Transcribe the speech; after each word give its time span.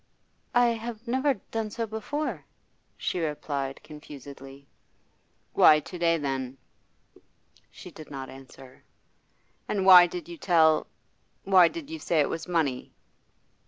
'I 0.55 0.65
have 0.79 1.07
never 1.07 1.35
done 1.51 1.69
so 1.69 1.85
before,' 1.85 2.43
she 2.97 3.19
replied 3.19 3.83
confusedly. 3.83 4.65
'Why 5.53 5.79
to 5.79 5.99
day, 5.99 6.17
then?' 6.17 6.57
She 7.69 7.91
did 7.91 8.09
not 8.09 8.27
answer. 8.27 8.83
'And 9.67 9.85
why 9.85 10.07
did 10.07 10.27
you 10.27 10.37
tell 10.39 10.87
why 11.43 11.67
did 11.67 11.91
you 11.91 11.99
say 11.99 12.19
it 12.19 12.29
was 12.29 12.47
money? 12.47 12.93